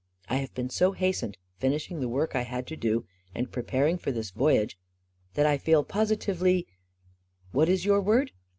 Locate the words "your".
7.85-8.01